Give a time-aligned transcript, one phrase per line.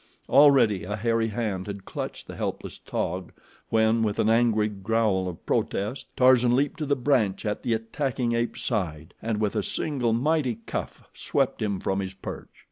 [0.29, 3.31] Already a hairy hand had clutched the helpless Taug
[3.69, 8.31] when, with an angry growl of protest, Tarzan leaped to the branch at the attacking
[8.31, 12.49] ape's side, and with a single mighty cuff, swept him from his perch.